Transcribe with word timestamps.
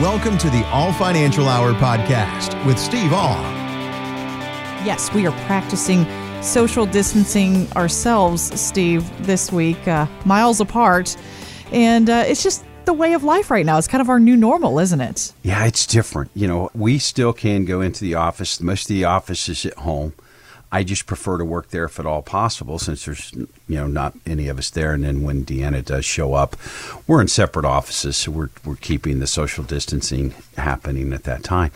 Welcome 0.00 0.38
to 0.38 0.48
the 0.48 0.64
Aul 0.68 0.90
Financial 0.94 1.46
Hour 1.50 1.74
podcast 1.74 2.64
with 2.64 2.78
Steve 2.78 3.12
Aul. 3.12 3.36
Yes, 4.86 5.12
we 5.12 5.26
are 5.26 5.38
practicing 5.44 6.06
social 6.42 6.86
distancing 6.86 7.70
ourselves, 7.72 8.58
Steve, 8.58 9.04
this 9.26 9.52
week, 9.52 9.86
uh, 9.86 10.06
miles 10.24 10.62
apart. 10.62 11.14
And 11.72 12.08
uh, 12.08 12.24
it's 12.26 12.42
just 12.42 12.64
the 12.86 12.94
way 12.94 13.12
of 13.12 13.22
life 13.22 13.50
right 13.50 13.66
now. 13.66 13.76
It's 13.76 13.86
kind 13.86 14.00
of 14.00 14.08
our 14.08 14.18
new 14.18 14.34
normal, 14.34 14.78
isn't 14.78 15.02
it? 15.02 15.34
Yeah, 15.42 15.66
it's 15.66 15.86
different. 15.86 16.30
You 16.32 16.48
know, 16.48 16.70
we 16.74 16.98
still 16.98 17.34
can 17.34 17.66
go 17.66 17.82
into 17.82 18.00
the 18.02 18.14
office. 18.14 18.62
Most 18.62 18.84
of 18.84 18.96
the 18.96 19.04
office 19.04 19.46
is 19.50 19.66
at 19.66 19.74
home. 19.74 20.14
I 20.74 20.82
just 20.84 21.06
prefer 21.06 21.36
to 21.36 21.44
work 21.44 21.68
there 21.68 21.84
if 21.84 22.00
at 22.00 22.06
all 22.06 22.22
possible, 22.22 22.78
since 22.78 23.04
there's 23.04 23.30
you 23.32 23.46
know 23.68 23.86
not 23.86 24.14
any 24.26 24.48
of 24.48 24.58
us 24.58 24.70
there. 24.70 24.94
And 24.94 25.04
then 25.04 25.22
when 25.22 25.44
Deanna 25.44 25.84
does 25.84 26.06
show 26.06 26.32
up, 26.32 26.56
we're 27.06 27.20
in 27.20 27.28
separate 27.28 27.66
offices, 27.66 28.16
so 28.16 28.30
we're 28.30 28.48
we're 28.64 28.76
keeping 28.76 29.20
the 29.20 29.26
social 29.26 29.64
distancing 29.64 30.34
happening 30.56 31.12
at 31.12 31.24
that 31.24 31.44
time. 31.44 31.72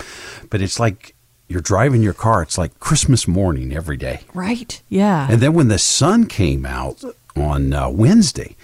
But 0.49 0.63
it's 0.63 0.81
like 0.81 1.15
you're 1.49 1.61
driving 1.61 2.03
your 2.03 2.15
car. 2.15 2.43
It's 2.43 2.57
like 2.59 2.81
Christmas 2.81 3.29
morning 3.29 3.77
every 3.77 3.99
day. 3.99 4.23
Right. 4.33 4.83
Yeah. 4.89 5.29
And 5.31 5.41
then 5.41 5.53
when 5.53 5.69
the 5.69 5.79
sun 5.79 6.27
came 6.27 6.65
out 6.65 7.05
on 7.37 7.73
uh, 7.73 7.91
Wednesday, 7.91 8.57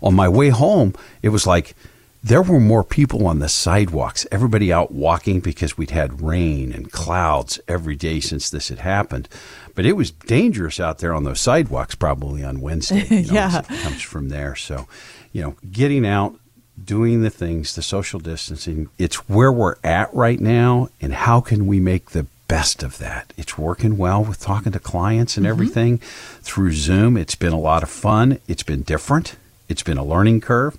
on 0.00 0.14
my 0.14 0.28
way 0.28 0.50
home, 0.50 0.94
it 1.20 1.30
was 1.30 1.46
like 1.46 1.74
there 2.22 2.42
were 2.42 2.60
more 2.60 2.84
people 2.84 3.26
on 3.26 3.38
the 3.38 3.48
sidewalks, 3.48 4.26
everybody 4.30 4.72
out 4.72 4.92
walking 4.92 5.40
because 5.40 5.78
we'd 5.78 5.90
had 5.90 6.20
rain 6.20 6.70
and 6.72 6.92
clouds 6.92 7.58
every 7.66 7.96
day 7.96 8.20
since 8.20 8.50
this 8.50 8.68
had 8.68 8.80
happened. 8.80 9.28
But 9.74 9.86
it 9.86 9.94
was 9.94 10.10
dangerous 10.10 10.78
out 10.78 10.98
there 10.98 11.14
on 11.14 11.24
those 11.24 11.40
sidewalks 11.40 11.94
probably 11.94 12.44
on 12.44 12.60
Wednesday. 12.60 13.06
You 13.08 13.22
know, 13.28 13.32
Yeah. 13.32 13.58
It 13.60 13.82
comes 13.82 14.02
from 14.02 14.28
there. 14.28 14.54
So, 14.54 14.86
you 15.32 15.42
know, 15.42 15.56
getting 15.72 16.06
out, 16.06 16.38
doing 16.82 17.22
the 17.22 17.30
things, 17.30 17.74
the 17.74 17.82
social 17.82 18.20
distancing, 18.20 18.90
it's 18.98 19.28
where 19.28 19.52
we're 19.52 19.76
at 19.82 20.12
right 20.12 20.40
now. 20.40 20.88
And 21.00 21.14
how 21.14 21.40
can 21.40 21.66
we 21.66 21.80
make 21.80 22.10
the 22.10 22.26
best 22.48 22.82
of 22.82 22.98
that? 22.98 23.32
It's 23.38 23.56
working 23.56 23.96
well 23.96 24.22
with 24.22 24.40
talking 24.40 24.72
to 24.72 24.78
clients 24.78 25.38
and 25.38 25.46
mm-hmm. 25.46 25.52
everything 25.52 25.98
through 26.42 26.72
Zoom. 26.72 27.16
It's 27.16 27.34
been 27.34 27.54
a 27.54 27.58
lot 27.58 27.82
of 27.82 27.88
fun. 27.88 28.40
It's 28.46 28.62
been 28.62 28.82
different. 28.82 29.36
It's 29.70 29.82
been 29.82 29.98
a 29.98 30.04
learning 30.04 30.42
curve. 30.42 30.76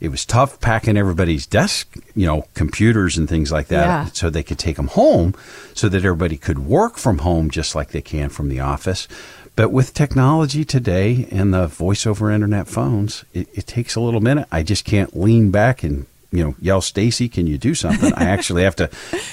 It 0.00 0.08
was 0.10 0.24
tough 0.24 0.60
packing 0.60 0.96
everybody's 0.96 1.46
desk, 1.46 1.96
you 2.14 2.26
know, 2.26 2.46
computers 2.54 3.16
and 3.18 3.28
things 3.28 3.50
like 3.50 3.66
that, 3.68 3.86
Yeah. 3.86 4.04
so 4.12 4.30
they 4.30 4.42
could 4.44 4.58
take 4.58 4.76
them 4.76 4.86
home, 4.88 5.34
so 5.74 5.88
that 5.88 6.04
everybody 6.04 6.36
could 6.36 6.60
work 6.60 6.98
from 6.98 7.18
home 7.18 7.50
just 7.50 7.74
like 7.74 7.90
they 7.90 8.02
can 8.02 8.28
from 8.28 8.48
the 8.48 8.60
office. 8.60 9.08
But 9.56 9.72
with 9.72 9.94
technology 9.94 10.64
today 10.64 11.26
and 11.32 11.52
the 11.52 11.66
voice 11.66 12.06
over 12.06 12.30
internet 12.30 12.68
phones, 12.68 13.24
it, 13.34 13.48
it 13.52 13.66
takes 13.66 13.96
a 13.96 14.00
little 14.00 14.20
minute. 14.20 14.46
I 14.52 14.62
just 14.62 14.84
can't 14.84 15.16
lean 15.16 15.50
back 15.50 15.82
and 15.82 16.06
you 16.30 16.44
know 16.44 16.54
yell, 16.60 16.80
Stacy, 16.80 17.28
can 17.28 17.46
you 17.48 17.58
do 17.58 17.74
something? 17.74 18.12
I 18.14 18.24
actually 18.26 18.62
have 18.62 18.76
to 18.76 18.88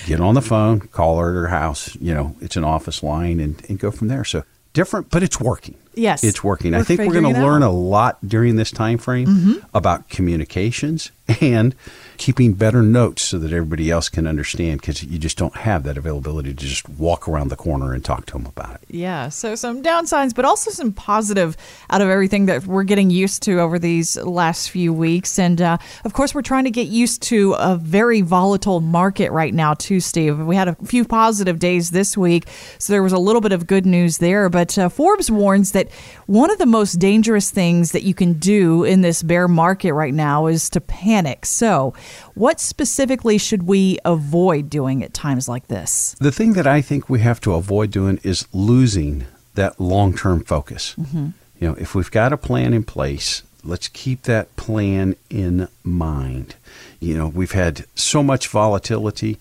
get 0.07 0.19
on 0.21 0.33
the 0.33 0.41
phone, 0.41 0.79
call 0.79 1.19
her 1.19 1.29
at 1.29 1.35
her 1.35 1.47
house. 1.49 1.95
You 1.97 2.13
know, 2.15 2.35
it's 2.41 2.55
an 2.55 2.63
office 2.63 3.03
line, 3.03 3.39
and, 3.39 3.61
and 3.69 3.77
go 3.77 3.91
from 3.91 4.07
there. 4.07 4.23
So 4.23 4.43
different, 4.73 5.09
but 5.11 5.21
it's 5.21 5.39
working. 5.39 5.75
Yes. 5.95 6.23
It's 6.23 6.43
working. 6.43 6.73
I 6.73 6.79
We're 6.79 6.83
think 6.83 6.99
we're 7.01 7.21
going 7.21 7.33
to 7.33 7.41
learn 7.41 7.63
out. 7.63 7.67
Mm-hmm. 7.67 7.77
a 7.77 7.89
lot 7.89 8.27
during 8.27 8.55
this 8.55 8.71
time 8.71 8.97
frame 8.97 9.63
about 9.73 10.09
communications 10.09 11.11
and 11.41 11.73
keeping 12.17 12.53
better 12.53 12.81
notes 12.81 13.23
so 13.23 13.39
that 13.39 13.51
everybody 13.51 13.89
else 13.89 14.09
can 14.09 14.27
understand 14.27 14.79
because 14.79 15.03
you 15.03 15.17
just 15.17 15.37
don't 15.37 15.55
have 15.55 15.83
that 15.83 15.97
availability 15.97 16.53
to 16.53 16.65
just 16.65 16.87
walk 16.87 17.27
around 17.27 17.49
the 17.49 17.55
corner 17.55 17.93
and 17.93 18.05
talk 18.05 18.25
to 18.27 18.33
them 18.33 18.45
about 18.45 18.75
it. 18.75 18.81
Yeah, 18.89 19.29
so 19.29 19.55
some 19.55 19.81
downsides, 19.83 20.33
but 20.33 20.45
also 20.45 20.71
some 20.71 20.93
positive 20.93 21.57
out 21.89 22.01
of 22.01 22.09
everything 22.09 22.45
that 22.45 22.65
we're 22.65 22.83
getting 22.83 23.09
used 23.09 23.43
to 23.43 23.59
over 23.59 23.79
these 23.79 24.17
last 24.17 24.69
few 24.69 24.93
weeks. 24.93 25.39
And 25.39 25.61
uh, 25.61 25.77
of 26.05 26.13
course, 26.13 26.33
we're 26.35 26.41
trying 26.41 26.65
to 26.65 26.71
get 26.71 26.87
used 26.87 27.21
to 27.23 27.53
a 27.53 27.75
very 27.75 28.21
volatile 28.21 28.79
market 28.79 29.31
right 29.31 29.53
now, 29.53 29.73
too, 29.73 29.99
Steve. 29.99 30.39
We 30.39 30.55
had 30.55 30.67
a 30.67 30.75
few 30.85 31.05
positive 31.05 31.59
days 31.59 31.89
this 31.89 32.15
week, 32.15 32.45
so 32.77 32.93
there 32.93 33.03
was 33.03 33.13
a 33.13 33.17
little 33.17 33.41
bit 33.41 33.51
of 33.51 33.67
good 33.67 33.85
news 33.85 34.19
there. 34.19 34.47
But 34.49 34.77
uh, 34.77 34.89
Forbes 34.89 35.31
warns 35.31 35.71
that 35.71 35.84
one 36.27 36.51
of 36.51 36.57
the 36.57 36.65
most 36.65 36.93
dangerous 36.93 37.51
things 37.51 37.91
that 37.91 38.03
you 38.03 38.13
can 38.13 38.33
do 38.33 38.83
in 38.83 39.01
this 39.01 39.23
bear 39.23 39.47
market 39.47 39.93
right 39.93 40.13
now 40.13 40.47
is 40.47 40.69
to 40.71 40.81
panic. 40.81 41.45
So, 41.45 41.93
what 42.33 42.59
specifically 42.59 43.37
should 43.37 43.63
we 43.63 43.99
avoid 44.05 44.69
doing 44.69 45.03
at 45.03 45.13
times 45.13 45.47
like 45.47 45.67
this? 45.67 46.15
The 46.19 46.31
thing 46.31 46.53
that 46.53 46.67
I 46.67 46.81
think 46.81 47.09
we 47.09 47.19
have 47.19 47.41
to 47.41 47.53
avoid 47.53 47.91
doing 47.91 48.19
is 48.23 48.47
losing 48.53 49.25
that 49.55 49.79
long 49.79 50.15
term 50.15 50.43
focus. 50.43 50.95
Mm-hmm. 50.99 51.29
You 51.59 51.67
know, 51.69 51.75
if 51.75 51.95
we've 51.95 52.11
got 52.11 52.33
a 52.33 52.37
plan 52.37 52.73
in 52.73 52.83
place, 52.83 53.43
let's 53.63 53.87
keep 53.87 54.23
that 54.23 54.55
plan 54.55 55.15
in 55.29 55.67
mind. 55.83 56.55
You 56.99 57.17
know, 57.17 57.27
we've 57.27 57.53
had 57.53 57.85
so 57.95 58.21
much 58.21 58.47
volatility. 58.47 59.37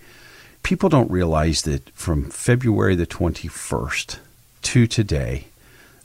People 0.62 0.88
don't 0.88 1.10
realize 1.10 1.62
that 1.62 1.90
from 1.90 2.30
February 2.30 2.94
the 2.94 3.06
21st 3.06 4.18
to 4.62 4.86
today, 4.86 5.46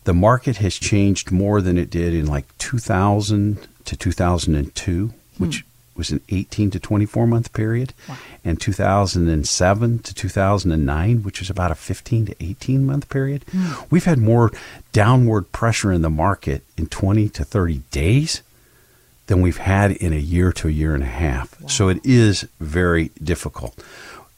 the 0.09 0.13
market 0.15 0.57
has 0.57 0.79
changed 0.79 1.31
more 1.31 1.61
than 1.61 1.77
it 1.77 1.91
did 1.91 2.15
in 2.15 2.25
like 2.25 2.45
2000 2.57 3.67
to 3.85 3.95
2002, 3.95 5.13
which 5.37 5.59
hmm. 5.59 5.67
was 5.95 6.09
an 6.09 6.19
18 6.29 6.71
to 6.71 6.79
24 6.79 7.27
month 7.27 7.53
period, 7.53 7.93
and 8.43 8.59
2007 8.59 9.99
to 9.99 10.13
2009, 10.15 11.21
which 11.21 11.39
was 11.39 11.51
about 11.51 11.69
a 11.69 11.75
15 11.75 12.25
to 12.25 12.35
18 12.43 12.87
month 12.87 13.07
period. 13.09 13.45
Hmm. 13.51 13.83
We've 13.91 14.05
had 14.05 14.17
more 14.17 14.51
downward 14.93 15.51
pressure 15.51 15.91
in 15.91 16.01
the 16.01 16.09
market 16.09 16.63
in 16.75 16.87
20 16.87 17.29
to 17.29 17.43
30 17.45 17.83
days 17.91 18.41
than 19.27 19.43
we've 19.43 19.57
had 19.57 19.91
in 19.91 20.11
a 20.11 20.15
year 20.15 20.51
to 20.53 20.69
a 20.69 20.71
year 20.71 20.95
and 20.95 21.03
a 21.03 21.05
half. 21.05 21.53
So 21.69 21.87
it 21.87 22.03
is 22.03 22.47
very 22.59 23.11
difficult. 23.23 23.79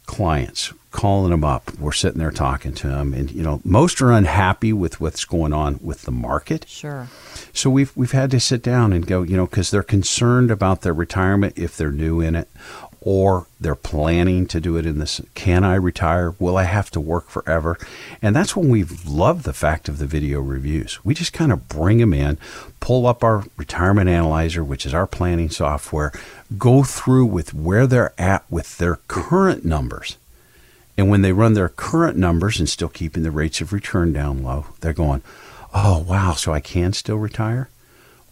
Clients 0.06 0.74
calling 0.92 1.32
them 1.32 1.44
up, 1.44 1.74
we're 1.80 1.92
sitting 1.92 2.20
there 2.20 2.32
talking 2.32 2.74
to 2.74 2.88
them, 2.88 3.14
and 3.14 3.32
you 3.32 3.42
know 3.42 3.62
most 3.64 4.02
are 4.02 4.12
unhappy 4.12 4.74
with 4.74 5.02
what's 5.02 5.26
going 5.26 5.54
on 5.54 5.80
with 5.82 6.04
the 6.04 6.12
market. 6.12 6.66
Sure. 6.68 7.08
So 7.54 7.70
we've 7.70 7.96
we've 7.96 8.12
had 8.12 8.32
to 8.32 8.40
sit 8.40 8.62
down 8.62 8.94
and 8.94 9.08
go, 9.08 9.24
you 9.24 9.38
know, 9.38 9.48
because 9.48 9.72
they're 9.72 9.84
concerned 9.84 10.52
about 10.52 10.82
their 10.82 10.94
retirement 10.94 11.58
if 11.58 11.76
they're 11.78 11.92
new 11.92 12.22
in 12.22 12.36
it, 12.36 12.50
or 13.02 13.48
they're 13.60 13.74
planning 13.74 14.46
to 14.46 14.62
do 14.62 14.78
it 14.78 14.86
in 14.86 15.00
this. 15.00 15.20
Can 15.34 15.64
I 15.64 15.76
retire? 15.76 16.36
Will 16.40 16.56
I 16.56 16.64
have 16.64 16.92
to 16.92 17.00
work 17.00 17.30
forever? 17.30 17.78
And 18.22 18.36
that's 18.36 18.56
when 18.56 18.70
we've 18.70 19.06
loved 19.06 19.44
the 19.44 19.54
fact 19.54 19.90
of 19.90 19.98
the 19.98 20.06
video 20.06 20.40
reviews. 20.40 21.04
We 21.04 21.16
just 21.16 21.34
kind 21.34 21.52
of 21.52 21.68
bring 21.68 21.98
them 21.98 22.14
in, 22.14 22.38
pull 22.80 23.08
up 23.08 23.24
our 23.24 23.44
retirement 23.58 24.08
analyzer, 24.08 24.64
which 24.64 24.86
is 24.86 24.94
our 24.94 25.08
planning 25.08 25.50
software, 25.50 26.12
go 26.58 26.84
through 26.84 27.26
with 27.26 27.54
where 27.54 27.88
they're 27.88 28.14
at 28.20 28.44
with 28.52 28.78
their 28.78 28.98
current 29.08 29.66
numbers. 29.66 30.18
And 31.02 31.10
when 31.10 31.24
they 31.24 31.34
run 31.34 31.56
their 31.56 31.68
current 31.68 32.16
numbers 32.16 32.60
and 32.60 32.70
still 32.70 32.88
keeping 32.88 33.24
the 33.24 33.32
rates 33.32 33.60
of 33.60 33.74
return 33.74 34.14
down 34.14 34.44
low, 34.44 34.68
they're 34.82 34.94
going, 34.94 35.24
oh, 35.74 36.06
wow, 36.08 36.34
so 36.34 36.54
I 36.54 36.60
can 36.60 36.94
still 36.94 37.18
retire? 37.18 37.70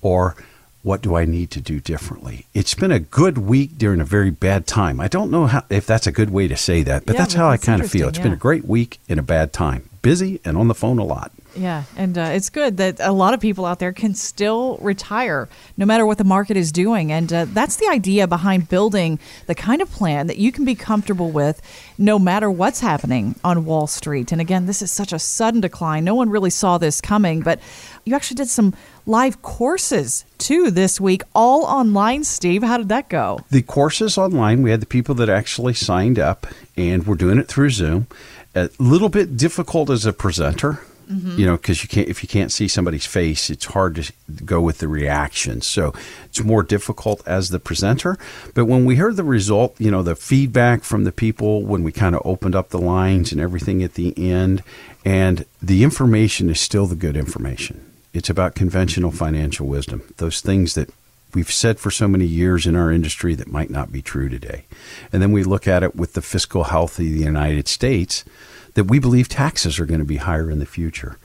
Or 0.04 0.36
what 0.84 1.02
do 1.02 1.16
I 1.16 1.26
need 1.26 1.50
to 1.50 1.62
do 1.62 1.80
differently? 1.80 2.46
It's 2.54 2.76
been 2.76 2.92
a 2.92 3.00
good 3.00 3.40
week 3.40 3.80
during 3.80 4.00
a 4.00 4.06
very 4.06 4.30
bad 4.30 4.68
time. 4.68 5.00
I 5.00 5.08
don't 5.08 5.32
know 5.32 5.48
how, 5.48 5.64
if 5.72 5.88
that's 5.88 6.06
a 6.06 6.12
good 6.12 6.30
way 6.30 6.48
to 6.48 6.56
say 6.56 6.84
that, 6.84 7.08
but 7.08 7.16
Yeah, 7.16 7.22
that's 7.22 7.34
how 7.34 7.50
I 7.50 7.58
kind 7.58 7.82
of 7.82 7.90
feel. 7.90 8.08
It's 8.08 8.20
interesting, 8.20 8.24
been 8.24 8.34
a 8.34 8.38
great 8.38 8.66
week 8.66 9.00
in 9.08 9.18
a 9.18 9.24
bad 9.24 9.52
time. 9.52 9.90
Busy 10.04 10.40
and 10.46 10.56
on 10.56 10.68
the 10.68 10.76
phone 10.76 11.00
a 11.00 11.04
lot. 11.04 11.32
Yeah, 11.56 11.84
and 11.98 12.18
uh, 12.18 12.30
it's 12.34 12.50
good 12.50 12.78
that 12.78 13.00
a 13.00 13.12
lot 13.12 13.34
of 13.34 13.40
people 13.40 13.66
out 13.66 13.80
there 13.80 13.92
can 13.92 14.14
still 14.14 14.78
retire 14.82 15.50
no 15.78 15.86
matter 15.86 16.06
what 16.06 16.18
the 16.18 16.24
market 16.24 16.56
is 16.56 16.72
doing. 16.72 17.12
And 17.12 17.32
uh, 17.34 17.46
that's 17.46 17.78
the 17.78 17.88
idea 17.88 18.28
behind 18.28 18.70
building 18.70 19.20
the 19.48 19.56
kind 19.56 19.82
of 19.82 19.90
plan 19.92 20.28
that 20.28 20.38
you 20.38 20.52
can 20.52 20.64
be 20.64 20.76
comfortable 20.76 21.32
with 21.32 21.62
no 21.98 22.20
matter 22.20 22.52
what's 22.52 22.82
happening 22.82 23.36
on 23.44 23.66
Wall 23.66 23.88
Street. 23.88 24.32
And 24.32 24.40
again, 24.40 24.68
this 24.68 24.82
is 24.82 24.92
such 24.92 25.12
a 25.12 25.20
sudden 25.20 25.60
decline. 25.60 26.04
No 26.04 26.16
one 26.16 26.30
really 26.30 26.52
saw 26.52 26.78
this 26.78 27.02
coming, 27.02 27.42
but 27.42 27.60
you 28.06 28.16
actually 28.16 28.36
did 28.36 28.50
some 28.50 28.74
live 29.06 29.42
courses 29.42 30.26
too 30.38 30.70
this 30.70 31.02
week, 31.02 31.24
all 31.34 31.64
online, 31.66 32.24
Steve. 32.24 32.62
How 32.64 32.78
did 32.78 32.90
that 32.90 33.10
go? 33.10 33.40
The 33.50 33.64
courses 33.64 34.18
online, 34.18 34.62
we 34.62 34.72
had 34.72 34.82
the 34.82 34.86
people 34.86 35.16
that 35.16 35.30
actually 35.30 35.74
signed 35.74 36.20
up, 36.20 36.46
and 36.78 37.08
we're 37.08 37.16
doing 37.16 37.40
it 37.40 37.48
through 37.48 37.72
Zoom. 37.72 38.08
A 38.56 38.70
little 38.78 39.10
bit 39.10 39.38
difficult 39.38 39.90
as 39.90 40.06
a 40.06 40.14
presenter, 40.14 40.80
Mm-hmm. 41.10 41.40
you 41.40 41.46
know, 41.48 41.58
because 41.58 41.82
you 41.82 41.90
can't 41.90 42.08
if 42.08 42.22
you 42.22 42.30
can't 42.30 42.52
see 42.52 42.68
somebody's 42.68 43.08
face, 43.08 43.50
it's 43.50 43.66
hard 43.66 43.96
to 43.96 44.14
go 44.46 44.62
with 44.62 44.78
the 44.78 44.88
reaction. 44.88 45.60
So 45.62 45.92
it's 46.26 46.44
more 46.44 46.62
difficult 46.62 47.28
as 47.28 47.50
the 47.50 47.60
presenter. 47.60 48.16
But 48.54 48.66
when 48.66 48.86
we 48.86 48.98
heard 48.98 49.16
the 49.16 49.24
result, 49.24 49.76
you 49.80 49.90
know, 49.90 50.04
the 50.04 50.16
feedback 50.16 50.84
from 50.84 51.06
the 51.06 51.12
people 51.12 51.64
when 51.64 51.84
we 51.84 51.92
kind 51.92 52.14
of 52.14 52.22
opened 52.24 52.56
up 52.56 52.70
the 52.70 52.80
lines 52.80 53.32
and 53.32 53.42
everything 53.42 53.82
at 53.82 53.96
the 53.96 54.14
end, 54.18 54.62
and 55.04 55.46
the 55.60 55.84
information 55.84 56.48
is 56.48 56.60
still 56.60 56.86
the 56.86 56.96
good 56.96 57.18
information. 57.18 57.84
It's 58.14 58.30
about 58.30 58.54
conventional 58.54 59.10
financial 59.10 59.66
wisdom, 59.66 60.04
those 60.18 60.42
things 60.42 60.76
that 60.76 60.92
we've 61.34 61.52
said 61.52 61.80
for 61.80 61.92
so 61.92 62.08
many 62.08 62.26
years 62.26 62.66
in 62.66 62.76
our 62.76 62.92
industry 62.92 63.36
that 63.36 63.52
might 63.52 63.70
not 63.70 63.92
be 63.92 64.02
true 64.02 64.30
today. 64.30 64.66
And 65.12 65.22
then 65.22 65.32
we 65.32 65.44
look 65.44 65.68
at 65.68 65.84
it 65.84 65.96
with 65.96 66.14
the 66.14 66.22
fiscal 66.22 66.66
health 66.66 67.00
of 67.00 67.06
the 67.06 67.12
United 67.12 67.68
States 67.68 68.26
that 68.74 68.86
we 68.86 69.00
believe 69.00 69.28
taxes 69.28 69.80
are 69.80 69.86
going 69.86 70.00
to 70.00 70.06
be 70.06 70.18
higher 70.18 70.50
in 70.50 70.60
the 70.60 70.66
future. 70.66 71.18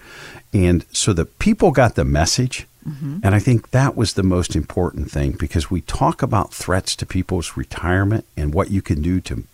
And 0.53 0.85
so 0.93 1.13
the 1.13 1.25
people 1.25 1.71
got 1.71 1.95
the 1.95 2.05
message. 2.05 2.67
Mm-hmm. 2.89 3.21
And 3.23 3.35
I 3.35 3.39
think 3.39 3.71
that 3.71 3.97
was 3.97 4.13
the 4.13 4.23
most 4.23 4.55
important 4.55 5.11
thing 5.11 5.33
because 5.33 5.71
we 5.71 5.81
talk 5.81 6.23
about 6.23 6.53
threats 6.53 6.95
to 6.97 7.07
people's 7.07 7.57
retirement 7.57 8.27
and 8.37 8.53
what 8.53 8.71
you 8.71 8.83
can 8.83 9.01
do 9.01 9.21
to 9.23 9.45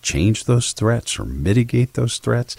change 0.00 0.44
those 0.44 0.72
threats 0.72 1.18
or 1.18 1.24
mitigate 1.24 1.94
those 1.94 2.18
threats. 2.18 2.56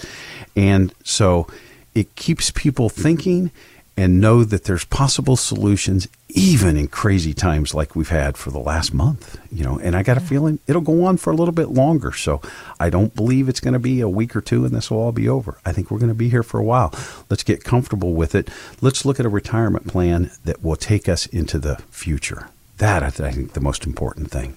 And 0.55 0.93
so 1.03 1.47
it 1.95 2.15
keeps 2.15 2.51
people 2.51 2.89
thinking 2.89 3.51
and 3.99 4.21
know 4.21 4.45
that 4.45 4.63
there's 4.63 4.85
possible 4.85 5.35
solutions 5.35 6.07
even 6.29 6.77
in 6.77 6.87
crazy 6.87 7.33
times 7.33 7.73
like 7.73 7.97
we've 7.97 8.09
had 8.09 8.37
for 8.37 8.49
the 8.49 8.59
last 8.59 8.93
month 8.93 9.37
you 9.51 9.61
know 9.63 9.77
and 9.79 9.93
i 9.93 10.01
got 10.01 10.15
a 10.15 10.21
feeling 10.21 10.57
it'll 10.67 10.81
go 10.81 11.03
on 11.03 11.17
for 11.17 11.31
a 11.31 11.35
little 11.35 11.51
bit 11.51 11.69
longer. 11.69 12.13
So 12.13 12.41
i 12.79 12.89
don't 12.89 13.13
believe 13.13 13.49
it's 13.49 13.59
going 13.59 13.73
to 13.73 13.79
be 13.79 13.99
a 13.99 14.07
week 14.07 14.35
or 14.35 14.41
two 14.41 14.63
and 14.63 14.73
this 14.73 14.89
will 14.89 14.99
all 14.99 15.11
be 15.11 15.27
over. 15.27 15.57
I 15.65 15.73
think 15.73 15.91
we're 15.91 15.99
going 15.99 16.09
to 16.09 16.15
be 16.15 16.29
here 16.29 16.43
for 16.43 16.59
a 16.59 16.63
while. 16.63 16.93
Let's 17.29 17.43
get 17.43 17.63
comfortable 17.63 18.13
with 18.13 18.35
it. 18.35 18.49
Let's 18.79 19.03
look 19.03 19.19
at 19.19 19.25
a 19.25 19.29
retirement 19.29 19.87
plan 19.87 20.31
that 20.45 20.63
will 20.63 20.77
take 20.77 21.09
us 21.09 21.25
into 21.25 21.59
the 21.59 21.75
future. 21.91 22.49
That 22.77 23.03
i 23.03 23.09
think 23.09 23.51
the 23.51 23.61
most 23.61 23.85
important 23.85 24.31
thing. 24.31 24.53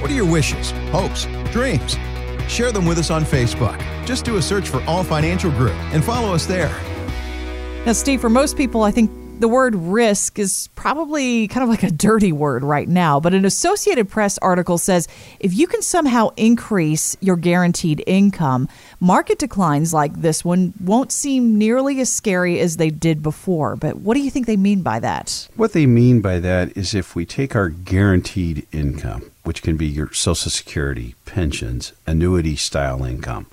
What 0.00 0.10
are 0.10 0.14
your 0.14 0.30
wishes, 0.30 0.70
hopes, 0.90 1.26
dreams? 1.52 1.96
Share 2.48 2.72
them 2.72 2.86
with 2.86 2.98
us 2.98 3.10
on 3.10 3.24
Facebook. 3.24 3.78
Just 4.06 4.24
do 4.24 4.36
a 4.36 4.42
search 4.42 4.68
for 4.68 4.80
Aul 4.84 5.04
Financial 5.04 5.50
Group 5.50 5.74
and 5.92 6.02
follow 6.02 6.32
us 6.32 6.46
there. 6.46 6.95
Now, 7.86 7.92
Steve, 7.92 8.20
for 8.20 8.28
most 8.28 8.56
people, 8.56 8.82
I 8.82 8.90
think 8.90 9.12
the 9.38 9.46
word 9.46 9.76
risk 9.76 10.40
is 10.40 10.68
probably 10.74 11.46
kind 11.46 11.62
of 11.62 11.68
like 11.68 11.84
a 11.84 11.90
dirty 11.92 12.32
word 12.32 12.64
right 12.64 12.88
now, 12.88 13.20
but 13.20 13.32
an 13.32 13.44
Associated 13.44 14.08
Press 14.08 14.38
article 14.38 14.76
says 14.76 15.06
if 15.38 15.54
you 15.54 15.68
can 15.68 15.82
somehow 15.82 16.30
increase 16.36 17.16
your 17.20 17.36
guaranteed 17.36 18.02
income, 18.04 18.68
market 18.98 19.38
declines 19.38 19.94
like 19.94 20.12
this 20.14 20.44
one 20.44 20.74
won't 20.82 21.12
seem 21.12 21.58
nearly 21.58 22.00
as 22.00 22.12
scary 22.12 22.58
as 22.58 22.76
they 22.76 22.90
did 22.90 23.22
before. 23.22 23.76
But 23.76 23.98
what 23.98 24.14
do 24.14 24.20
you 24.20 24.32
think 24.32 24.46
they 24.46 24.56
mean 24.56 24.82
by 24.82 24.98
that? 24.98 25.48
What 25.54 25.72
they 25.72 25.86
mean 25.86 26.20
by 26.20 26.40
that 26.40 26.76
is 26.76 26.92
if 26.92 27.14
we 27.14 27.24
take 27.24 27.54
our 27.54 27.68
guaranteed 27.68 28.66
income, 28.72 29.30
which 29.44 29.62
can 29.62 29.76
be 29.76 29.86
your 29.86 30.12
Social 30.12 30.50
Security, 30.50 31.14
pensions, 31.24 31.92
annuity 32.04 32.56
style 32.56 33.04
income, 33.04 33.46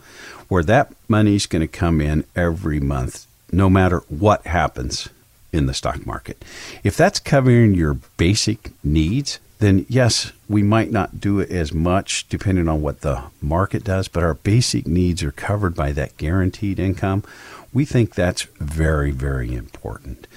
where 0.47 0.63
that 0.63 0.91
money's 1.07 1.45
going 1.45 1.61
to 1.61 1.67
come 1.67 2.01
in 2.01 2.25
every 2.35 2.79
month, 2.79 3.27
no 3.53 3.69
matter 3.69 3.99
what 4.09 4.45
happens 4.47 5.09
in 5.51 5.67
the 5.67 5.73
stock 5.73 6.05
market. 6.05 6.43
If 6.83 6.97
that's 6.97 7.19
covering 7.19 7.75
your 7.75 7.93
basic 8.17 8.71
needs, 8.83 9.39
then 9.59 9.85
yes, 9.87 10.33
we 10.49 10.63
might 10.63 10.91
not 10.91 11.21
do 11.21 11.39
it 11.39 11.49
as 11.51 11.71
much 11.71 12.27
depending 12.27 12.67
on 12.67 12.81
what 12.81 13.01
the 13.01 13.23
market 13.41 13.83
does, 13.83 14.07
but 14.07 14.23
our 14.23 14.33
basic 14.33 14.87
needs 14.87 15.23
are 15.23 15.31
covered 15.31 15.75
by 15.75 15.91
that 15.93 16.17
guaranteed 16.17 16.79
income. 16.79 17.23
We 17.71 17.85
think 17.85 18.13
that's 18.13 18.43
very, 18.59 19.11
very 19.11 19.53
important. 19.53 20.27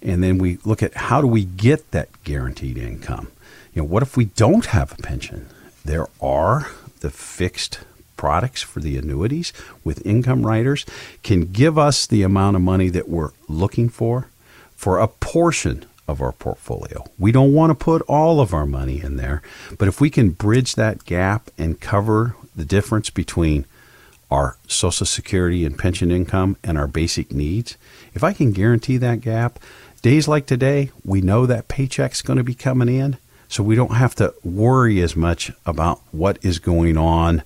And 0.00 0.22
then 0.22 0.38
we 0.38 0.58
look 0.64 0.82
at 0.82 0.94
how 0.94 1.20
do 1.20 1.26
we 1.26 1.44
get 1.44 1.92
that 1.92 2.08
guaranteed 2.24 2.76
income? 2.76 3.28
You 3.72 3.82
know, 3.82 3.88
what 3.88 4.02
if 4.02 4.16
we 4.16 4.24
don't 4.24 4.66
have 4.66 4.92
a 4.92 5.02
pension? 5.02 5.48
There 5.84 6.08
are 6.20 6.68
the 7.00 7.10
fixed 7.10 7.80
products 8.22 8.62
for 8.62 8.78
the 8.78 8.96
annuities 8.96 9.52
with 9.82 10.06
income 10.06 10.46
riders 10.46 10.86
can 11.24 11.40
give 11.40 11.76
us 11.76 12.06
the 12.06 12.22
amount 12.22 12.54
of 12.54 12.62
money 12.62 12.88
that 12.88 13.08
we're 13.08 13.32
looking 13.48 13.88
for 13.88 14.28
for 14.76 15.00
a 15.00 15.08
portion 15.08 15.84
of 16.06 16.22
our 16.22 16.30
portfolio. 16.30 17.04
We 17.18 17.32
don't 17.32 17.52
want 17.52 17.70
to 17.72 17.84
put 17.84 18.00
all 18.02 18.38
of 18.40 18.54
our 18.54 18.64
money 18.64 19.02
in 19.02 19.16
there, 19.16 19.42
but 19.76 19.88
if 19.88 20.00
we 20.00 20.08
can 20.08 20.30
bridge 20.30 20.76
that 20.76 21.04
gap 21.04 21.50
and 21.58 21.80
cover 21.80 22.36
the 22.54 22.64
difference 22.64 23.10
between 23.10 23.66
our 24.30 24.56
Social 24.68 25.04
Security 25.04 25.66
and 25.66 25.76
pension 25.76 26.12
income 26.12 26.56
and 26.62 26.78
our 26.78 26.86
basic 26.86 27.32
needs, 27.32 27.76
if 28.14 28.22
I 28.22 28.32
can 28.32 28.52
guarantee 28.52 28.98
that 28.98 29.20
gap, 29.20 29.58
days 30.00 30.28
like 30.28 30.46
today, 30.46 30.92
we 31.04 31.22
know 31.22 31.44
that 31.46 31.66
paycheck's 31.66 32.22
going 32.22 32.36
to 32.36 32.44
be 32.44 32.54
coming 32.54 32.88
in, 32.88 33.16
so 33.48 33.64
we 33.64 33.74
don't 33.74 33.96
have 33.96 34.14
to 34.14 34.32
worry 34.44 35.00
as 35.00 35.16
much 35.16 35.50
about 35.66 36.00
what 36.12 36.38
is 36.42 36.60
going 36.60 36.96
on 36.96 37.42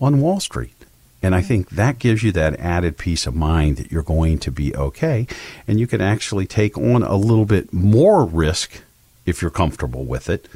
on 0.00 0.20
Wall 0.20 0.40
Street. 0.40 0.74
And 1.22 1.34
I 1.34 1.38
mm-hmm. 1.38 1.48
think 1.48 1.70
that 1.70 1.98
gives 1.98 2.22
you 2.22 2.32
that 2.32 2.58
added 2.58 2.96
peace 2.96 3.26
of 3.26 3.34
mind 3.34 3.76
that 3.76 3.92
you're 3.92 4.02
going 4.02 4.38
to 4.38 4.50
be 4.50 4.74
okay. 4.74 5.26
And 5.68 5.78
you 5.78 5.86
can 5.86 6.00
actually 6.00 6.46
take 6.46 6.78
on 6.78 7.02
a 7.02 7.16
little 7.16 7.44
bit 7.44 7.72
more 7.72 8.24
risk 8.24 8.82
if 9.26 9.42
you're 9.42 9.50
comfortable 9.50 10.04
with 10.04 10.28
it 10.30 10.48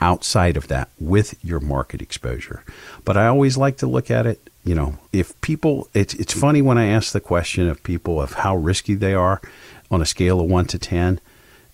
outside 0.00 0.56
of 0.56 0.68
that 0.68 0.88
with 1.00 1.42
your 1.44 1.60
market 1.60 2.00
exposure. 2.00 2.62
But 3.04 3.16
I 3.16 3.26
always 3.26 3.56
like 3.56 3.78
to 3.78 3.86
look 3.86 4.10
at 4.10 4.26
it, 4.26 4.48
you 4.64 4.74
know, 4.74 4.98
if 5.12 5.38
people, 5.40 5.88
it's, 5.94 6.14
it's 6.14 6.32
funny 6.32 6.62
when 6.62 6.78
I 6.78 6.86
ask 6.86 7.12
the 7.12 7.20
question 7.20 7.68
of 7.68 7.82
people 7.82 8.20
of 8.20 8.34
how 8.34 8.56
risky 8.56 8.94
they 8.94 9.14
are 9.14 9.40
on 9.90 10.00
a 10.00 10.06
scale 10.06 10.40
of 10.40 10.46
one 10.46 10.66
to 10.66 10.78
10. 10.78 11.20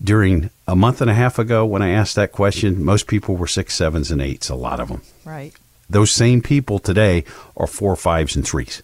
During 0.02 0.50
a 0.66 0.74
month 0.74 1.00
and 1.00 1.10
a 1.10 1.14
half 1.14 1.38
ago, 1.38 1.64
when 1.64 1.82
I 1.82 1.90
asked 1.90 2.16
that 2.16 2.32
question, 2.32 2.84
most 2.84 3.06
people 3.06 3.36
were 3.36 3.46
six, 3.46 3.74
sevens, 3.74 4.10
and 4.10 4.20
eights, 4.20 4.48
a 4.48 4.54
lot 4.54 4.80
of 4.80 4.88
them. 4.88 5.02
Right. 5.24 5.54
Those 5.94 6.10
same 6.10 6.42
people 6.42 6.80
today 6.80 7.22
are 7.56 7.68
four, 7.68 7.94
fives, 7.94 8.34
and 8.34 8.44
threes. 8.44 8.82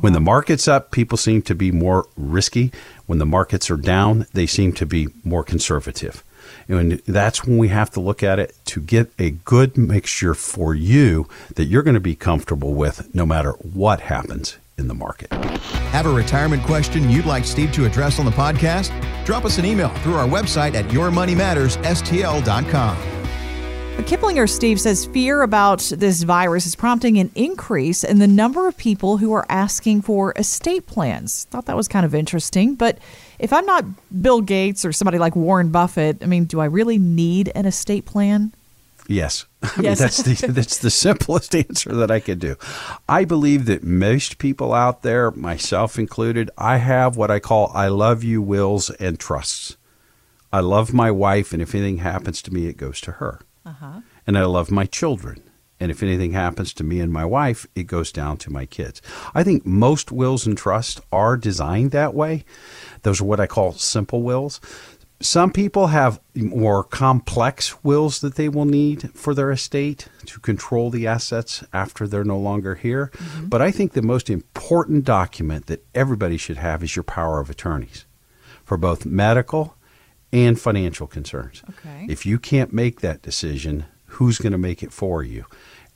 When 0.00 0.14
the 0.14 0.20
market's 0.20 0.66
up, 0.66 0.90
people 0.90 1.18
seem 1.18 1.42
to 1.42 1.54
be 1.54 1.70
more 1.70 2.06
risky. 2.16 2.72
When 3.04 3.18
the 3.18 3.26
markets 3.26 3.70
are 3.70 3.76
down, 3.76 4.24
they 4.32 4.46
seem 4.46 4.72
to 4.74 4.86
be 4.86 5.08
more 5.24 5.44
conservative. 5.44 6.24
And 6.68 7.02
that's 7.06 7.44
when 7.44 7.58
we 7.58 7.68
have 7.68 7.90
to 7.90 8.00
look 8.00 8.22
at 8.22 8.38
it 8.38 8.56
to 8.64 8.80
get 8.80 9.12
a 9.18 9.32
good 9.32 9.76
mixture 9.76 10.32
for 10.32 10.74
you 10.74 11.28
that 11.54 11.66
you're 11.66 11.82
going 11.82 11.92
to 11.92 12.00
be 12.00 12.14
comfortable 12.14 12.72
with 12.72 13.14
no 13.14 13.26
matter 13.26 13.52
what 13.52 14.00
happens 14.00 14.56
in 14.78 14.88
the 14.88 14.94
market. 14.94 15.30
Have 15.92 16.06
a 16.06 16.10
retirement 16.10 16.62
question 16.62 17.10
you'd 17.10 17.26
like 17.26 17.44
Steve 17.44 17.72
to 17.72 17.84
address 17.84 18.18
on 18.18 18.24
the 18.24 18.30
podcast? 18.30 18.90
Drop 19.26 19.44
us 19.44 19.58
an 19.58 19.66
email 19.66 19.90
through 19.96 20.14
our 20.14 20.26
website 20.26 20.76
at 20.76 20.86
yourmoneymattersstl.com. 20.86 23.15
Kiplinger 24.04 24.48
Steve 24.48 24.80
says 24.80 25.06
fear 25.06 25.42
about 25.42 25.80
this 25.96 26.22
virus 26.22 26.64
is 26.64 26.76
prompting 26.76 27.18
an 27.18 27.30
increase 27.34 28.04
in 28.04 28.18
the 28.20 28.28
number 28.28 28.68
of 28.68 28.76
people 28.76 29.16
who 29.16 29.32
are 29.32 29.44
asking 29.48 30.02
for 30.02 30.32
estate 30.36 30.86
plans. 30.86 31.44
Thought 31.50 31.66
that 31.66 31.76
was 31.76 31.88
kind 31.88 32.06
of 32.06 32.14
interesting, 32.14 32.76
but 32.76 32.98
if 33.40 33.52
I'm 33.52 33.66
not 33.66 33.84
Bill 34.22 34.42
Gates 34.42 34.84
or 34.84 34.92
somebody 34.92 35.18
like 35.18 35.34
Warren 35.34 35.70
Buffett, 35.70 36.22
I 36.22 36.26
mean, 36.26 36.44
do 36.44 36.60
I 36.60 36.66
really 36.66 36.98
need 36.98 37.50
an 37.56 37.66
estate 37.66 38.04
plan? 38.06 38.52
Yes. 39.08 39.46
I 39.62 39.76
mean, 39.76 39.84
Yes. 39.86 39.98
that's 39.98 40.22
the 40.22 40.46
that's 40.52 40.78
the 40.78 40.90
simplest 40.90 41.54
answer 41.56 41.92
that 41.94 42.10
I 42.10 42.20
could 42.20 42.38
do. 42.38 42.54
I 43.08 43.24
believe 43.24 43.64
that 43.66 43.82
most 43.82 44.38
people 44.38 44.72
out 44.72 45.02
there, 45.02 45.32
myself 45.32 45.98
included, 45.98 46.48
I 46.56 46.76
have 46.76 47.16
what 47.16 47.30
I 47.32 47.40
call 47.40 47.72
I 47.74 47.88
love 47.88 48.22
you 48.22 48.40
wills 48.40 48.90
and 48.90 49.18
trusts. 49.18 49.76
I 50.52 50.60
love 50.60 50.94
my 50.94 51.10
wife 51.10 51.52
and 51.52 51.60
if 51.60 51.74
anything 51.74 51.98
happens 51.98 52.40
to 52.42 52.52
me 52.54 52.66
it 52.66 52.76
goes 52.76 53.00
to 53.00 53.12
her. 53.12 53.40
Uh-huh. 53.66 54.00
And 54.26 54.38
I 54.38 54.44
love 54.44 54.70
my 54.70 54.86
children. 54.86 55.42
And 55.78 55.90
if 55.90 56.02
anything 56.02 56.32
happens 56.32 56.72
to 56.74 56.84
me 56.84 57.00
and 57.00 57.12
my 57.12 57.24
wife, 57.24 57.66
it 57.74 57.84
goes 57.84 58.10
down 58.10 58.38
to 58.38 58.50
my 58.50 58.64
kids. 58.64 59.02
I 59.34 59.42
think 59.42 59.66
most 59.66 60.10
wills 60.10 60.46
and 60.46 60.56
trusts 60.56 61.00
are 61.12 61.36
designed 61.36 61.90
that 61.90 62.14
way. 62.14 62.44
Those 63.02 63.20
are 63.20 63.24
what 63.24 63.40
I 63.40 63.46
call 63.46 63.72
simple 63.72 64.22
wills. 64.22 64.60
Some 65.20 65.50
people 65.50 65.88
have 65.88 66.20
more 66.34 66.84
complex 66.84 67.82
wills 67.82 68.20
that 68.20 68.36
they 68.36 68.48
will 68.48 68.66
need 68.66 69.10
for 69.14 69.34
their 69.34 69.50
estate 69.50 70.08
to 70.26 70.40
control 70.40 70.90
the 70.90 71.06
assets 71.06 71.64
after 71.72 72.06
they're 72.06 72.24
no 72.24 72.38
longer 72.38 72.74
here. 72.74 73.10
Mm-hmm. 73.14 73.46
But 73.46 73.62
I 73.62 73.70
think 73.70 73.92
the 73.92 74.02
most 74.02 74.28
important 74.28 75.04
document 75.04 75.66
that 75.66 75.84
everybody 75.94 76.36
should 76.36 76.58
have 76.58 76.82
is 76.82 76.96
your 76.96 77.02
power 77.02 77.40
of 77.40 77.50
attorneys 77.50 78.04
for 78.64 78.76
both 78.76 79.06
medical 79.06 79.75
and 80.32 80.60
financial 80.60 81.06
concerns. 81.06 81.62
Okay. 81.70 82.06
If 82.08 82.26
you 82.26 82.38
can't 82.38 82.72
make 82.72 83.00
that 83.00 83.22
decision, 83.22 83.86
who's 84.06 84.38
going 84.38 84.52
to 84.52 84.58
make 84.58 84.82
it 84.82 84.92
for 84.92 85.22
you? 85.22 85.44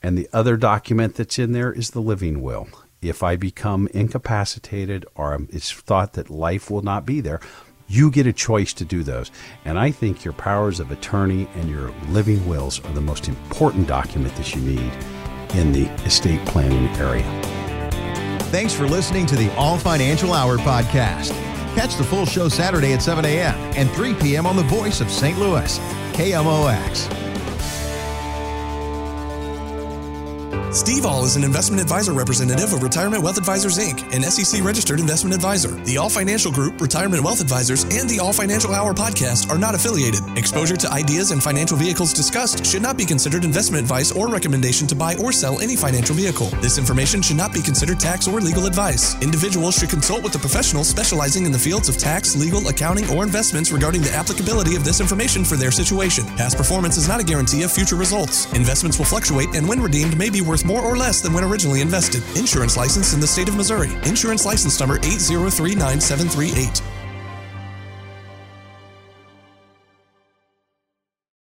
And 0.02 0.16
the 0.16 0.28
other 0.32 0.56
document 0.56 1.16
that's 1.16 1.38
in 1.38 1.52
there 1.52 1.72
is 1.72 1.90
the 1.90 2.00
living 2.00 2.40
will. 2.42 2.68
If 3.02 3.22
I 3.22 3.37
become 3.37 3.88
incapacitated 3.88 5.06
or 5.14 5.38
it's 5.50 5.72
thought 5.72 6.14
that 6.14 6.30
life 6.30 6.70
will 6.70 6.82
not 6.82 7.06
be 7.06 7.20
there, 7.20 7.40
you 7.88 8.10
get 8.10 8.26
a 8.26 8.32
choice 8.32 8.72
to 8.75 8.84
do 8.84 9.02
those. 9.02 9.30
And 9.64 9.78
I 9.78 9.90
think 9.90 10.25
your 10.25 10.34
powers 10.34 10.80
of 10.80 10.90
attorney 10.90 11.49
and 11.54 11.68
your 11.68 11.90
living 12.08 12.46
wills 12.49 12.82
are 12.84 12.92
the 12.92 13.00
most 13.00 13.26
important 13.26 13.88
document 13.88 14.34
that 14.37 14.54
you 14.54 14.60
need 14.60 14.92
in 15.54 15.72
the 15.72 15.87
estate 16.04 16.44
planning 16.46 16.87
area. 16.96 17.25
Thanks 18.50 18.75
for 18.75 18.87
listening 18.87 19.26
to 19.26 19.37
the 19.37 19.54
Aul 19.56 19.78
Financial 19.78 20.32
Hour 20.32 20.58
podcast. 20.58 21.30
Catch 21.74 21.96
the 21.96 22.04
full 22.04 22.26
show 22.26 22.48
Saturday 22.48 22.92
at 22.92 23.02
7 23.02 23.24
a.m. 23.24 23.54
and 23.76 23.90
3 23.92 24.14
p.m. 24.14 24.46
on 24.46 24.56
the 24.56 24.62
voice 24.64 25.00
of 25.00 25.10
St. 25.10 25.38
Louis, 25.38 25.78
KMOX. 26.12 27.19
Steve 30.72 31.04
Aul 31.04 31.24
is 31.24 31.34
an 31.34 31.42
investment 31.42 31.82
advisor 31.82 32.12
representative 32.12 32.72
of 32.72 32.80
Retirement 32.80 33.24
Wealth 33.24 33.38
Advisors 33.38 33.76
Inc., 33.76 34.06
an 34.14 34.22
SEC 34.22 34.62
registered 34.62 35.00
investment 35.00 35.34
advisor. 35.34 35.70
The 35.82 35.98
Aul 35.98 36.08
Financial 36.08 36.52
Group, 36.52 36.80
Retirement 36.80 37.24
Wealth 37.24 37.40
Advisors, 37.40 37.82
and 37.82 38.08
the 38.08 38.20
Aul 38.20 38.32
Financial 38.32 38.72
Hour 38.72 38.94
podcast 38.94 39.50
are 39.50 39.58
not 39.58 39.74
affiliated. 39.74 40.20
Exposure 40.38 40.76
to 40.76 40.92
ideas 40.92 41.32
and 41.32 41.42
financial 41.42 41.76
vehicles 41.76 42.12
discussed 42.12 42.64
should 42.64 42.82
not 42.82 42.96
be 42.96 43.04
considered 43.04 43.44
investment 43.44 43.82
advice 43.82 44.12
or 44.12 44.28
recommendation 44.28 44.86
to 44.86 44.94
buy 44.94 45.16
or 45.16 45.32
sell 45.32 45.58
any 45.58 45.74
financial 45.74 46.14
vehicle. 46.14 46.46
This 46.62 46.78
information 46.78 47.20
should 47.20 47.36
not 47.36 47.52
be 47.52 47.62
considered 47.62 47.98
tax 47.98 48.28
or 48.28 48.40
legal 48.40 48.66
advice. 48.66 49.20
Individuals 49.22 49.74
should 49.74 49.90
consult 49.90 50.22
with 50.22 50.36
a 50.36 50.38
professional 50.38 50.84
specializing 50.84 51.46
in 51.46 51.50
the 51.50 51.58
fields 51.58 51.88
of 51.88 51.98
tax, 51.98 52.36
legal, 52.36 52.68
accounting, 52.68 53.10
or 53.10 53.24
investments 53.24 53.72
regarding 53.72 54.02
the 54.02 54.12
applicability 54.12 54.76
of 54.76 54.84
this 54.84 55.00
information 55.00 55.44
for 55.44 55.56
their 55.56 55.72
situation. 55.72 56.24
Past 56.36 56.56
performance 56.56 56.96
is 56.96 57.08
not 57.08 57.18
a 57.18 57.24
guarantee 57.24 57.64
of 57.64 57.72
future 57.72 57.96
results. 57.96 58.46
Investments 58.52 58.98
will 58.98 59.06
fluctuate 59.06 59.48
and 59.56 59.68
when 59.68 59.80
redeemed 59.82 60.16
may 60.16 60.30
be 60.30 60.40
worth 60.61 60.67
more 60.67 60.83
or 60.83 60.97
less 60.97 61.21
than 61.21 61.33
when 61.33 61.45
originally 61.45 61.81
invested. 61.81 62.23
Insurance 62.37 62.76
license 62.76 63.14
in 63.14 63.21
the 63.21 63.26
state 63.26 63.49
of 63.49 63.57
Missouri. 63.57 63.93
Insurance 64.05 64.45
license 64.45 64.79
number 64.81 64.99
8039738. 64.99 67.00